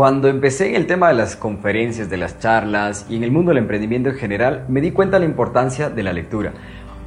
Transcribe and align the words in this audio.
Cuando 0.00 0.28
empecé 0.28 0.70
en 0.70 0.76
el 0.76 0.86
tema 0.86 1.08
de 1.08 1.14
las 1.14 1.36
conferencias, 1.36 2.08
de 2.08 2.16
las 2.16 2.38
charlas 2.38 3.04
y 3.10 3.16
en 3.16 3.22
el 3.22 3.30
mundo 3.30 3.50
del 3.50 3.58
emprendimiento 3.58 4.08
en 4.08 4.14
general, 4.14 4.64
me 4.66 4.80
di 4.80 4.92
cuenta 4.92 5.18
de 5.18 5.26
la 5.26 5.30
importancia 5.30 5.90
de 5.90 6.02
la 6.02 6.14
lectura. 6.14 6.54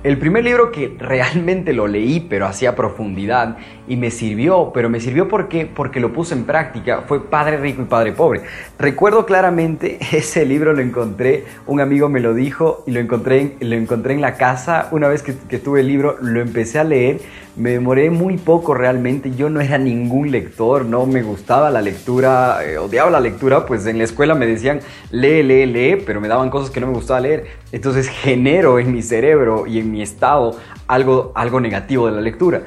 El 0.04 0.20
primer 0.20 0.44
libro 0.44 0.72
que 0.72 0.96
realmente 1.00 1.74
lo 1.74 1.88
leí, 1.88 2.20
pero 2.20 2.46
hacía 2.46 2.76
profundidad 2.76 3.58
y 3.88 3.98
me 3.98 4.12
sirvió, 4.12 4.72
pero 4.74 4.90
me 4.90 5.00
sirvió 5.00 5.28
porque, 5.28 5.66
porque 5.66 6.00
lo 6.00 6.14
puse 6.14 6.34
en 6.34 6.46
práctica, 6.46 7.04
fue 7.08 7.24
Padre 7.24 7.58
Rico 7.58 7.82
y 7.82 7.86
Padre 7.86 8.14
Pobre. 8.14 8.42
Recuerdo 8.80 9.26
claramente, 9.26 9.98
ese 10.12 10.46
libro 10.46 10.74
lo 10.74 10.82
encontré, 10.82 11.46
un 11.68 11.82
amigo 11.82 12.10
me 12.10 12.20
lo 12.20 12.34
dijo 12.34 12.84
y 12.88 12.92
lo 12.92 13.00
encontré, 13.00 13.56
lo 13.60 13.76
encontré 13.76 14.14
en 14.14 14.22
la 14.22 14.36
casa. 14.36 14.88
Una 14.92 15.08
vez 15.08 15.24
que, 15.24 15.36
que 15.50 15.60
tuve 15.60 15.82
el 15.82 15.88
libro, 15.88 16.18
lo 16.22 16.40
empecé 16.42 16.80
a 16.80 16.84
leer, 16.84 17.20
me 17.56 17.72
demoré 17.72 18.10
muy 18.10 18.38
poco 18.38 18.74
realmente, 18.74 19.32
yo 19.36 19.50
no 19.50 19.62
era 19.62 19.78
ningún 19.78 20.32
lector, 20.32 20.86
no 20.86 21.06
me 21.06 21.22
gustaba 21.22 21.70
la 21.70 21.82
lectura, 21.82 22.66
eh, 22.66 22.78
odiaba 22.78 23.12
la 23.12 23.20
lectura, 23.20 23.66
pues 23.66 23.86
en 23.86 24.00
la 24.00 24.06
escuela 24.06 24.34
me 24.34 24.48
decían 24.48 24.80
lee, 25.12 25.44
lee, 25.44 25.66
lee, 25.68 26.04
pero 26.04 26.20
me 26.20 26.28
daban 26.28 26.50
cosas 26.50 26.72
que 26.72 26.80
no 26.80 26.88
me 26.88 26.94
gustaba 26.94 27.20
leer. 27.20 27.46
Entonces 27.72 28.08
genero 28.10 28.80
en 28.80 28.92
mi 28.92 29.02
cerebro 29.02 29.68
y 29.68 29.80
en 29.80 29.92
mi 29.92 30.02
estado 30.02 30.58
algo, 30.88 31.32
algo 31.36 31.60
negativo 31.60 32.08
de 32.08 32.14
la 32.14 32.22
lectura. 32.22 32.64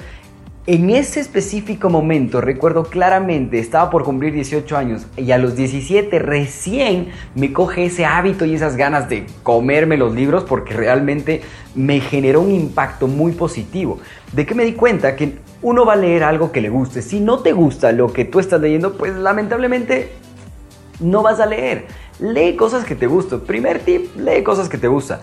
En 0.68 0.90
ese 0.90 1.20
específico 1.20 1.90
momento, 1.90 2.40
recuerdo 2.40 2.82
claramente, 2.82 3.60
estaba 3.60 3.88
por 3.88 4.02
cumplir 4.02 4.32
18 4.34 4.76
años 4.76 5.06
y 5.16 5.30
a 5.30 5.38
los 5.38 5.54
17 5.54 6.18
recién 6.18 7.10
me 7.36 7.52
coge 7.52 7.84
ese 7.84 8.04
hábito 8.04 8.44
y 8.44 8.56
esas 8.56 8.74
ganas 8.76 9.08
de 9.08 9.26
comerme 9.44 9.96
los 9.96 10.12
libros 10.12 10.42
porque 10.42 10.74
realmente 10.74 11.42
me 11.76 12.00
generó 12.00 12.40
un 12.40 12.50
impacto 12.50 13.06
muy 13.06 13.30
positivo. 13.30 14.00
¿De 14.32 14.44
qué 14.44 14.56
me 14.56 14.64
di 14.64 14.72
cuenta? 14.72 15.14
Que 15.14 15.38
uno 15.62 15.86
va 15.86 15.92
a 15.92 15.96
leer 15.96 16.24
algo 16.24 16.50
que 16.50 16.60
le 16.60 16.68
guste. 16.68 17.00
Si 17.00 17.20
no 17.20 17.38
te 17.38 17.52
gusta 17.52 17.92
lo 17.92 18.12
que 18.12 18.24
tú 18.24 18.40
estás 18.40 18.60
leyendo, 18.60 18.94
pues 18.94 19.14
lamentablemente 19.14 20.10
no 20.98 21.22
vas 21.22 21.38
a 21.38 21.46
leer. 21.46 21.86
Lee 22.18 22.56
cosas 22.56 22.84
que 22.84 22.96
te 22.96 23.06
gustan. 23.06 23.38
Primer 23.42 23.78
tip, 23.78 24.16
lee 24.16 24.42
cosas 24.42 24.68
que 24.68 24.78
te 24.78 24.88
gustan. 24.88 25.20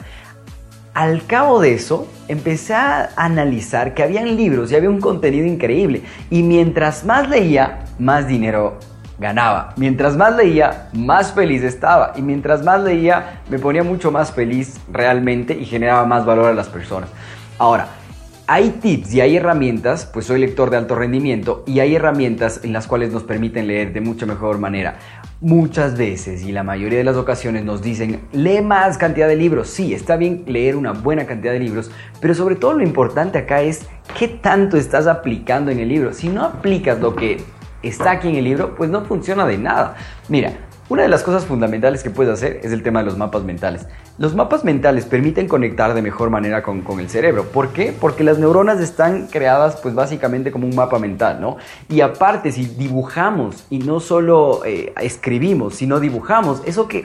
Al 0.94 1.26
cabo 1.26 1.60
de 1.60 1.74
eso, 1.74 2.08
empecé 2.28 2.76
a 2.76 3.10
analizar 3.16 3.96
que 3.96 4.04
habían 4.04 4.36
libros 4.36 4.72
y 4.72 4.76
había 4.76 4.90
un 4.90 5.02
contenido 5.02 5.48
increíble. 5.48 6.04
Y 6.30 6.44
mientras 6.44 7.04
más 7.04 7.28
leía, 7.28 7.86
más 7.98 8.28
dinero 8.28 8.78
ganaba. 9.18 9.74
Mientras 9.76 10.16
más 10.16 10.36
leía, 10.36 10.90
más 10.94 11.34
feliz 11.34 11.64
estaba. 11.64 12.14
Y 12.16 12.22
mientras 12.22 12.64
más 12.64 12.80
leía, 12.82 13.42
me 13.50 13.58
ponía 13.58 13.84
mucho 13.84 14.12
más 14.12 14.32
feliz 14.32 14.80
realmente 14.92 15.58
y 15.58 15.66
generaba 15.66 16.06
más 16.06 16.26
valor 16.26 16.46
a 16.46 16.54
las 16.54 16.70
personas. 16.70 17.10
Ahora, 17.58 17.88
hay 18.46 18.72
tips 18.72 19.14
y 19.14 19.22
hay 19.22 19.38
herramientas, 19.38 20.06
pues 20.06 20.26
soy 20.26 20.40
lector 20.40 20.70
de 20.70 20.78
alto 20.78 20.96
rendimiento 20.96 21.64
y 21.66 21.80
hay 21.80 21.96
herramientas 21.96 22.60
en 22.64 22.74
las 22.74 22.88
cuales 22.88 23.12
nos 23.12 23.24
permiten 23.24 23.68
leer 23.68 23.94
de 23.94 24.02
mucha 24.02 24.26
mejor 24.26 24.60
manera. 24.60 24.98
Muchas 25.44 25.98
veces 25.98 26.46
y 26.46 26.54
la 26.54 26.64
mayoría 26.64 27.00
de 27.00 27.04
las 27.04 27.18
ocasiones 27.18 27.66
nos 27.66 27.82
dicen, 27.82 28.22
lee 28.32 28.62
más 28.62 28.98
cantidad 28.98 29.28
de 29.28 29.36
libros. 29.36 29.68
Sí, 29.68 29.94
está 29.94 30.16
bien 30.16 30.46
leer 30.48 30.78
una 30.78 30.94
buena 30.94 31.26
cantidad 31.26 31.52
de 31.52 31.60
libros, 31.60 31.92
pero 32.22 32.34
sobre 32.34 32.56
todo 32.56 32.72
lo 32.72 32.82
importante 32.82 33.40
acá 33.40 33.62
es 33.62 33.86
qué 34.18 34.30
tanto 34.30 34.78
estás 34.78 35.06
aplicando 35.06 35.70
en 35.70 35.80
el 35.80 35.90
libro. 35.90 36.14
Si 36.14 36.30
no 36.30 36.46
aplicas 36.46 37.02
lo 37.02 37.14
que 37.14 37.44
está 37.82 38.12
aquí 38.12 38.30
en 38.30 38.36
el 38.36 38.46
libro, 38.46 38.74
pues 38.74 38.90
no 38.90 39.04
funciona 39.04 39.46
de 39.46 39.58
nada. 39.58 39.98
Mira, 40.30 40.54
una 40.90 41.04
de 41.04 41.08
las 41.08 41.24
cosas 41.24 41.46
fundamentales 41.46 42.04
que 42.04 42.10
puedes 42.10 42.34
hacer 42.34 42.60
es 42.62 42.74
el 42.74 42.84
tema 42.84 43.00
de 43.00 43.06
los 43.06 43.18
mapas 43.18 43.44
mentales. 43.44 43.88
Los 44.18 44.36
mapas 44.36 44.66
mentales 44.66 45.06
permiten 45.06 45.48
conectar 45.48 45.94
de 45.94 46.02
mejor 46.02 46.30
manera 46.30 46.62
con, 46.62 46.84
el 47.00 47.10
cerebro. 47.10 47.46
¿Por 47.46 47.70
qué? 47.70 47.96
Porque 47.98 48.24
las 48.24 48.38
neuronas 48.38 48.82
están 48.82 49.28
creadas 49.28 49.78
pues 49.78 49.96
básicamente 49.96 50.52
como 50.52 50.68
un 50.68 50.76
mapa 50.76 51.00
mental, 51.00 51.40
¿no? 51.40 51.56
Y 51.88 52.02
aparte, 52.02 52.52
si 52.52 52.66
dibujamos 52.66 53.66
y 53.70 53.80
no 53.80 54.02
solo 54.02 54.64
eh, 54.66 54.94
escribimos, 55.02 55.76
sino 55.76 56.02
dibujamos, 56.02 56.62
eso 56.66 56.88
que 56.88 57.04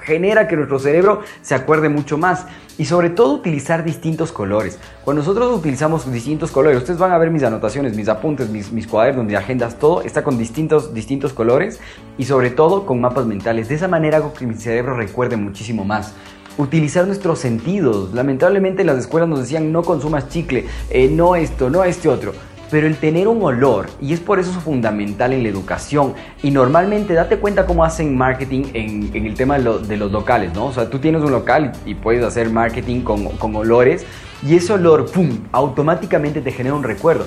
genera 0.00 0.48
que 0.48 0.56
nuestro 0.56 0.78
cerebro 0.78 1.20
se 1.42 1.54
acuerde 1.54 1.90
mucho 1.90 2.16
más. 2.16 2.46
Y 2.78 2.84
sobre 2.84 3.10
todo 3.10 3.34
utilizar 3.34 3.82
distintos 3.82 4.30
colores. 4.30 4.78
Cuando 5.04 5.22
nosotros 5.22 5.52
utilizamos 5.52 6.10
distintos 6.12 6.52
colores, 6.52 6.78
ustedes 6.78 6.98
van 6.98 7.10
a 7.10 7.18
ver 7.18 7.30
mis 7.30 7.42
anotaciones, 7.42 7.96
mis 7.96 8.08
apuntes, 8.08 8.48
mis, 8.50 8.70
mis 8.70 8.86
cuadernos, 8.86 9.24
mis 9.24 9.34
agendas, 9.34 9.80
todo 9.80 10.02
está 10.02 10.22
con 10.22 10.38
distintos, 10.38 10.94
distintos 10.94 11.32
colores 11.32 11.80
y 12.18 12.24
sobre 12.24 12.50
todo 12.50 12.86
con 12.86 13.00
mapas 13.00 13.26
mentales. 13.28 13.68
De 13.68 13.76
esa 13.76 13.86
manera 13.86 14.16
hago 14.16 14.32
que 14.32 14.46
mi 14.46 14.54
cerebro 14.54 14.96
recuerde 14.96 15.36
muchísimo 15.36 15.84
más 15.84 16.14
utilizar 16.58 17.06
nuestros 17.06 17.38
sentidos. 17.38 18.12
Lamentablemente 18.12 18.84
las 18.84 18.98
escuelas 18.98 19.28
nos 19.28 19.40
decían 19.40 19.72
no 19.72 19.82
consumas 19.82 20.28
chicle, 20.28 20.66
eh, 20.90 21.08
no 21.08 21.36
esto, 21.36 21.70
no 21.70 21.84
este 21.84 22.08
otro. 22.08 22.32
Pero 22.70 22.86
el 22.86 22.96
tener 22.96 23.28
un 23.28 23.42
olor, 23.42 23.88
y 23.98 24.12
es 24.12 24.20
por 24.20 24.38
eso 24.38 24.52
fundamental 24.60 25.32
en 25.32 25.42
la 25.42 25.48
educación, 25.48 26.12
y 26.42 26.50
normalmente 26.50 27.14
date 27.14 27.38
cuenta 27.38 27.64
cómo 27.64 27.82
hacen 27.82 28.14
marketing 28.14 28.64
en, 28.74 29.10
el 29.24 29.34
tema 29.34 29.58
de, 29.58 29.96
los 29.96 30.12
locales, 30.12 30.52
¿no? 30.52 30.66
O 30.66 30.72
sea, 30.74 30.90
tú 30.90 30.98
tienes 30.98 31.22
un 31.22 31.30
local 31.30 31.72
y, 31.86 31.94
puedes 31.94 32.22
hacer 32.22 32.50
marketing 32.50 33.00
con, 33.00 33.24
con 33.38 33.56
olores, 33.56 34.04
y 34.46 34.54
ese 34.54 34.74
olor, 34.74 35.10
¡pum!, 35.10 35.30
automáticamente 35.50 36.42
te 36.42 36.52
genera 36.52 36.74
un 36.74 36.82
recuerdo. 36.82 37.24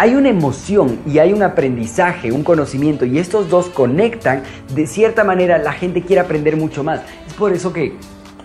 Hay 0.00 0.14
una 0.14 0.30
emoción 0.30 0.98
y 1.06 1.18
hay 1.18 1.34
un 1.34 1.42
aprendizaje, 1.42 2.32
un 2.32 2.42
conocimiento 2.42 3.04
y 3.04 3.18
estos 3.18 3.50
dos 3.50 3.66
conectan, 3.66 4.44
de 4.74 4.86
cierta 4.86 5.24
manera 5.24 5.58
la 5.58 5.74
gente 5.74 6.00
quiere 6.00 6.22
aprender 6.22 6.56
mucho 6.56 6.82
más. 6.82 7.02
Es 7.26 7.34
por 7.34 7.52
eso 7.52 7.70
que 7.74 7.92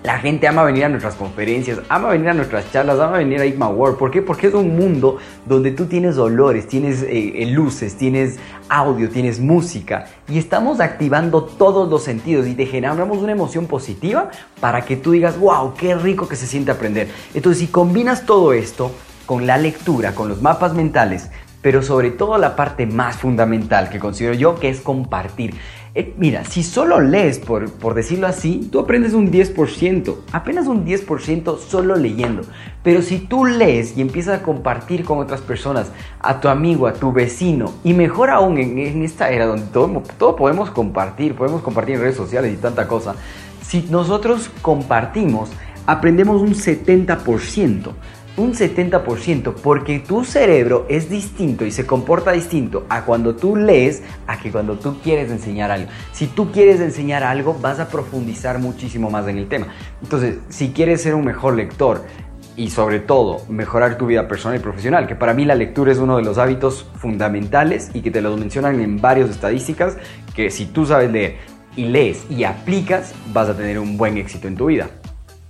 la 0.04 0.20
gente 0.20 0.50
ama 0.50 0.66
venir 0.66 0.84
a 0.84 0.90
nuestras 0.90 1.16
conferencias, 1.16 1.80
ama 1.88 2.10
venir 2.10 2.28
a 2.28 2.34
nuestras 2.34 2.70
charlas, 2.74 3.00
ama 3.00 3.20
venir 3.20 3.40
a 3.40 3.46
IGMA 3.46 3.70
World. 3.70 3.98
¿Por 3.98 4.12
qué? 4.12 4.22
Porque 4.22 4.48
es 4.48 4.54
un 4.54 4.76
mundo 4.76 5.18
donde 5.46 5.72
tú 5.72 5.86
tienes 5.86 6.18
olores, 6.18 6.68
tienes 6.68 7.02
eh, 7.04 7.42
eh, 7.42 7.46
luces, 7.46 7.96
tienes 7.96 8.36
audio, 8.68 9.10
tienes 9.10 9.40
música 9.40 10.08
y 10.28 10.38
estamos 10.38 10.82
activando 10.82 11.46
todos 11.46 11.90
los 11.90 12.04
sentidos 12.04 12.48
y 12.48 12.56
te 12.56 12.66
generamos 12.66 13.20
una 13.20 13.32
emoción 13.32 13.66
positiva 13.66 14.30
para 14.60 14.82
que 14.82 14.98
tú 14.98 15.12
digas, 15.12 15.40
wow, 15.40 15.74
qué 15.74 15.96
rico 15.96 16.28
que 16.28 16.36
se 16.36 16.48
siente 16.48 16.72
aprender. 16.72 17.08
Entonces, 17.34 17.62
si 17.62 17.68
combinas 17.68 18.26
todo 18.26 18.52
esto 18.52 18.92
con 19.26 19.48
la 19.48 19.58
lectura, 19.58 20.14
con 20.14 20.30
los 20.30 20.42
mapas 20.42 20.74
mentales, 20.74 21.30
pero 21.66 21.82
sobre 21.82 22.12
todo 22.12 22.38
la 22.38 22.56
parte 22.56 22.86
más 22.86 23.18
fundamental 23.18 23.90
que 23.90 23.98
considero 23.98 24.36
yo, 24.36 24.60
que 24.60 24.70
es 24.70 24.82
compartir. 24.82 25.56
Eh, 25.96 26.14
mira, 26.16 26.46
si 26.46 26.62
solo 26.62 27.02
lees, 27.02 27.40
por, 27.40 27.72
por 27.72 27.96
decirlo 27.96 28.28
así, 28.28 28.70
tú 28.72 28.82
aprendes 28.82 29.14
un 29.14 29.32
10%, 29.32 30.16
apenas 30.32 30.68
un 30.68 30.86
10% 30.86 31.58
solo 31.58 31.96
leyendo. 31.96 32.44
Pero 32.84 33.02
si 33.02 33.18
tú 33.18 33.46
lees 33.46 33.98
y 33.98 34.02
empiezas 34.02 34.42
a 34.42 34.44
compartir 34.44 35.06
con 35.06 35.18
otras 35.18 35.42
personas, 35.42 35.92
a 36.20 36.40
tu 36.40 36.50
amigo, 36.50 36.86
a 36.86 36.94
tu 36.94 37.12
vecino, 37.12 37.74
y 37.84 37.94
mejor 37.94 38.30
aún 38.30 38.60
en, 38.60 39.02
esta 39.02 39.32
era 39.32 39.48
donde 39.48 39.66
todo, 39.66 40.04
todo 40.20 40.36
podemos 40.36 40.70
compartir, 40.70 41.34
podemos 41.34 41.64
compartir 41.64 41.96
en 41.96 42.02
redes 42.02 42.16
sociales 42.16 42.54
y 42.54 42.58
tanta 42.58 42.88
cosa, 42.88 43.16
si 43.64 43.88
nosotros 43.90 44.52
compartimos, 44.62 45.50
aprendemos 45.88 46.44
un 46.44 46.54
70% 46.54 47.92
un 48.38 48.54
70% 48.54 49.54
porque 49.56 50.00
tu 50.00 50.26
cerebro 50.26 50.86
es 50.90 51.10
distinto 51.10 51.66
y 51.66 51.72
se 51.72 51.86
comporta 51.86 52.32
distinto 52.32 52.86
a 52.90 53.04
cuando 53.06 53.36
tú 53.36 53.56
lees 53.56 54.04
a 54.28 54.40
que 54.40 54.52
cuando 54.52 54.78
tú 54.78 54.98
quieres 55.02 55.32
enseñar 55.32 55.72
algo. 55.72 55.90
Si 56.12 56.28
tú 56.28 56.52
quieres 56.52 56.82
enseñar 56.82 57.24
algo, 57.24 57.58
vas 57.62 57.80
a 57.80 57.88
profundizar 57.88 58.60
muchísimo 58.60 59.10
más 59.10 59.28
en 59.28 59.38
el 59.38 59.48
tema. 59.48 59.68
Entonces, 60.02 60.38
si 60.50 60.72
quieres 60.72 61.02
ser 61.02 61.16
un 61.16 61.26
mejor 61.26 61.56
lector 61.56 62.04
y 62.58 62.70
sobre 62.70 63.00
todo 63.00 63.42
mejorar 63.50 63.98
tu 63.98 64.08
vida 64.08 64.28
personal 64.28 64.58
y 64.58 64.62
profesional, 64.62 65.08
que 65.08 65.16
para 65.16 65.34
mí 65.34 65.46
la 65.46 65.56
lectura 65.56 65.92
es 65.92 65.98
uno 65.98 66.18
de 66.18 66.24
los 66.24 66.38
hábitos 66.38 66.86
fundamentales 66.98 67.92
y 67.94 68.02
que 68.02 68.12
te 68.12 68.22
lo 68.22 68.36
mencionan 68.38 68.80
en 68.82 69.00
varias 69.00 69.30
estadísticas, 69.30 69.98
que 70.34 70.50
si 70.52 70.66
tú 70.66 70.86
sabes 70.86 71.12
leer 71.12 71.38
y 71.76 71.86
lees 71.86 72.26
y 72.30 72.44
aplicas, 72.44 73.14
vas 73.34 73.50
a 73.50 73.56
tener 73.56 73.80
un 73.80 73.98
buen 73.98 74.18
éxito 74.18 74.48
en 74.48 74.56
tu 74.56 74.68
vida. 74.68 74.90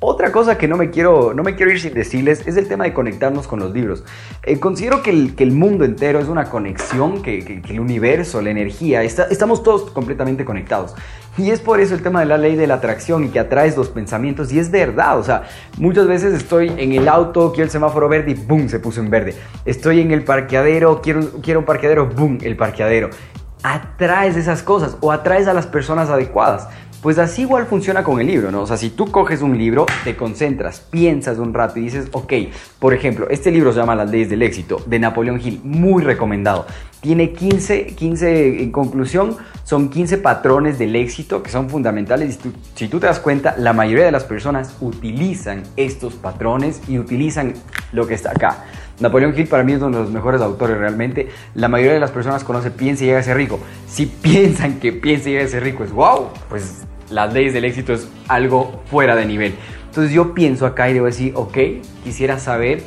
Otra 0.08 0.32
cosa 0.32 0.56
que 0.56 0.68
no 0.68 0.78
me 0.78 0.92
quiero, 0.92 1.34
no 1.34 1.42
me 1.42 1.56
quiero 1.56 1.72
ir 1.72 1.80
sin 1.80 1.96
decirles 1.96 2.46
es 2.46 2.58
el 2.58 2.68
tema 2.68 2.84
de 2.84 2.94
conectarnos 2.94 3.48
con 3.48 3.60
los 3.60 3.74
libros. 3.74 4.04
Eh, 4.44 4.60
considero 4.60 5.02
que 5.02 5.10
el, 5.10 5.34
que 5.34 5.44
el, 5.44 5.52
mundo 5.52 5.84
entero 5.84 6.20
es 6.20 6.28
una 6.28 6.46
conexión, 6.52 7.24
que, 7.24 7.64
el 7.68 7.80
universo, 7.80 8.40
la 8.40 8.52
energía, 8.52 9.02
estamos 9.02 9.64
todos 9.64 9.90
completamente 9.90 10.46
conectados. 10.46 10.94
Y 11.40 11.50
es 11.50 11.60
por 11.60 11.80
eso 11.80 11.96
el 11.96 12.04
tema 12.04 12.20
de 12.20 12.28
la 12.28 12.38
ley 12.38 12.56
de 12.56 12.68
la 12.68 12.76
atracción 12.76 13.24
y 13.24 13.30
que 13.30 13.40
atraes 13.40 13.76
los 13.78 13.90
pensamientos. 13.90 14.54
Y 14.54 14.60
es 14.60 14.70
verdad, 14.70 15.18
o 15.18 15.24
sea, 15.24 15.46
muchas 15.80 16.06
veces 16.06 16.36
estoy 16.36 16.72
en 16.78 16.92
el 16.92 17.08
auto, 17.08 17.52
quiero 17.52 17.66
el 17.66 17.72
semáforo 17.72 18.08
verde 18.08 18.30
y 18.30 18.34
¡boom! 18.36 18.70
se 18.70 18.78
puso 18.78 19.00
en 19.00 19.10
verde. 19.10 19.34
Estoy 19.66 20.02
en 20.02 20.12
el 20.12 20.24
parqueadero, 20.24 21.02
quiero, 21.02 21.22
quiero 21.42 21.62
un 21.62 21.66
parqueadero, 21.66 22.10
¡boom! 22.10 22.38
el 22.44 22.56
parqueadero. 22.56 23.10
Atraes 23.64 24.38
esas 24.38 24.62
cosas 24.62 24.98
o 25.02 25.12
atraes 25.12 25.48
a 25.48 25.54
las 25.56 25.66
personas 25.66 26.12
adecuadas. 26.12 26.68
Pues 27.06 27.20
así 27.20 27.44
igual 27.44 27.68
funciona 27.68 28.04
con 28.04 28.20
el 28.20 28.26
libro, 28.26 28.50
¿no? 28.50 28.64
O 28.64 28.66
sea, 28.66 28.78
si 28.78 28.90
tú 28.90 29.12
coges 29.12 29.44
un 29.44 29.56
libro, 29.60 29.86
te 30.04 30.16
concentras, 30.16 30.80
piensas 30.80 31.38
un 31.38 31.54
rato 31.54 31.78
y 31.78 31.84
dices, 31.84 32.08
ok, 32.12 32.34
por 32.80 32.96
ejemplo, 32.96 33.28
este 33.30 33.52
libro 33.52 33.72
se 33.72 33.78
llama 33.78 33.94
Las 33.94 34.10
leyes 34.10 34.28
del 34.28 34.42
éxito, 34.42 34.82
de 34.88 34.98
Napoleón 34.98 35.40
Hill, 35.40 35.62
muy 35.64 36.02
recomendado. 36.02 36.66
Tiene 37.02 37.32
15, 37.32 37.86
15 37.96 38.64
en 38.64 38.72
conclusión, 38.72 39.38
son 39.66 39.90
15 39.90 40.18
patrones 40.18 40.80
del 40.80 40.96
éxito 40.96 41.44
que 41.44 41.52
son 41.52 41.70
fundamentales. 41.70 42.34
Si 42.34 42.40
tú, 42.40 42.54
si 42.74 42.88
tú 42.88 43.00
te 43.00 43.06
das 43.06 43.20
cuenta, 43.20 43.54
la 43.56 43.74
mayoría 43.74 44.06
de 44.06 44.12
las 44.12 44.24
personas 44.24 44.76
utilizan 44.82 45.62
estos 45.78 46.16
patrones 46.16 46.82
y 46.88 46.98
utilizan 46.98 47.54
lo 47.92 48.08
que 48.08 48.16
está 48.16 48.32
acá. 48.32 48.66
Napoleón 49.00 49.38
Hill 49.38 49.48
para 49.48 49.64
mí 49.64 49.74
es 49.74 49.82
uno 49.84 49.96
de 49.96 50.04
los 50.06 50.12
mejores 50.12 50.42
autores 50.42 50.76
realmente. 50.76 51.30
La 51.54 51.68
mayoría 51.68 51.94
de 51.94 52.00
las 52.00 52.10
personas 52.10 52.44
conoce 52.44 52.72
piensa 52.72 53.04
y 53.04 53.08
llega 53.08 53.20
a 53.20 53.24
ser 53.24 53.38
rico. 53.38 53.60
Si 53.88 54.06
piensan 54.24 54.80
que 54.80 54.92
piensa 54.92 55.30
y 55.30 55.34
llega 55.34 55.46
a 55.46 55.50
ser 55.50 55.62
rico 55.62 55.84
es 55.84 55.92
wow, 55.92 56.30
pues 56.50 56.88
las 57.10 57.34
leyes 57.34 57.54
del 57.54 57.66
éxito 57.66 57.94
es 57.94 58.08
algo 58.28 58.82
fuera 58.90 59.16
de 59.16 59.26
nivel. 59.26 59.56
Entonces 59.86 60.14
yo 60.14 60.34
pienso 60.34 60.66
acá 60.66 60.90
y 60.90 60.94
debo 60.94 61.06
decir, 61.06 61.34
ok, 61.36 61.58
quisiera 62.04 62.40
saber 62.40 62.84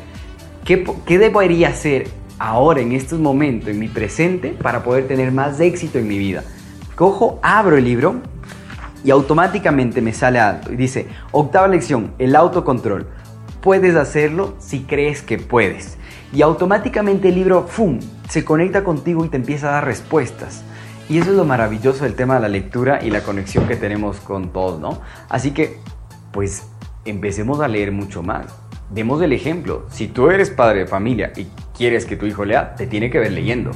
qué, 0.65 0.85
qué 1.06 1.19
debería 1.19 1.69
hacer 1.69 2.09
ahora, 2.38 2.81
en 2.81 2.93
estos 2.93 3.19
momentos, 3.19 3.69
en 3.69 3.79
mi 3.79 3.88
presente, 3.88 4.50
para 4.50 4.82
poder 4.82 5.09
tener 5.09 5.32
más 5.32 5.61
éxito 5.61 5.99
en 5.99 6.09
mi 6.09 6.19
vida. 6.19 6.44
Cojo, 6.94 7.38
abro 7.43 7.76
el 7.76 7.85
libro 7.85 8.20
y 9.05 9.11
automáticamente 9.11 10.00
me 10.00 10.12
sale 10.12 10.38
alto 10.38 10.73
y 10.73 10.76
dice, 10.76 11.06
octava 11.32 11.69
lección, 11.69 12.12
el 12.19 12.37
autocontrol. 12.37 13.06
Puedes 13.61 13.97
hacerlo 13.97 14.55
si 14.59 14.81
crees 14.81 15.23
que 15.23 15.38
puedes. 15.38 15.97
Y 16.32 16.43
automáticamente 16.43 17.29
el 17.29 17.37
libro, 17.37 17.67
¡fum!, 17.67 18.00
se 18.29 18.44
conecta 18.44 18.85
contigo 18.85 19.25
y 19.25 19.29
te 19.29 19.37
empieza 19.37 19.69
a 19.69 19.73
dar 19.73 19.85
respuestas. 19.87 20.62
Y 21.08 21.19
eso 21.19 21.31
es 21.31 21.37
lo 21.37 21.44
maravilloso 21.44 22.05
del 22.05 22.14
tema 22.14 22.34
de 22.34 22.40
la 22.40 22.49
lectura 22.49 23.02
y 23.02 23.10
la 23.10 23.22
conexión 23.22 23.66
que 23.66 23.76
tenemos 23.76 24.20
con 24.20 24.52
todos, 24.52 24.78
¿no? 24.78 25.00
Así 25.31 25.52
que, 25.52 25.78
pues, 26.32 26.69
empecemos 27.06 27.60
a 27.60 27.69
leer 27.69 27.93
mucho 27.93 28.22
más. 28.22 28.46
Demos 28.90 29.22
el 29.22 29.32
ejemplo. 29.32 29.87
Si 29.90 30.08
tú 30.08 30.28
eres 30.28 30.50
padre 30.50 30.81
de 30.81 30.87
familia 30.87 31.32
y 31.34 31.46
quieres 31.76 32.05
que 32.05 32.16
tu 32.16 32.26
hijo 32.26 32.44
lea, 32.44 32.75
te 32.75 32.87
tiene 32.87 33.08
que 33.08 33.19
ver 33.19 33.32
leyendo. 33.32 33.70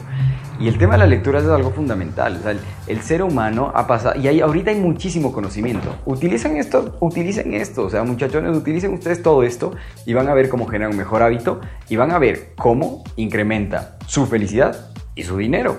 Y 0.60 0.68
el 0.68 0.76
tema 0.76 0.92
de 0.92 0.98
la 0.98 1.06
lectura 1.06 1.38
es 1.38 1.46
algo 1.46 1.70
fundamental. 1.70 2.36
O 2.36 2.42
sea, 2.42 2.54
el, 2.86 3.00
ser 3.00 3.22
humano 3.22 3.72
ha 3.74 3.86
pasado, 3.86 4.20
y 4.20 4.28
hay, 4.28 4.40
ahorita 4.40 4.70
hay 4.70 4.78
muchísimo 4.78 5.32
conocimiento. 5.32 5.96
Utilicen 6.04 6.58
esto, 6.58 6.98
utilicen 7.00 7.54
esto. 7.54 7.84
O 7.84 7.90
sea, 7.90 8.04
muchachones, 8.04 8.54
utilicen 8.54 8.92
ustedes 8.92 9.22
todo 9.22 9.42
esto 9.42 9.74
y 10.04 10.12
van 10.12 10.28
a 10.28 10.34
ver 10.34 10.50
cómo 10.50 10.66
generan 10.66 10.92
un 10.92 10.98
mejor 10.98 11.22
hábito 11.22 11.60
y 11.88 11.96
van 11.96 12.12
a 12.12 12.18
ver 12.18 12.52
cómo 12.56 13.02
incrementa 13.16 13.96
su 14.06 14.26
felicidad 14.26 14.90
y 15.14 15.22
su 15.22 15.38
dinero. 15.38 15.78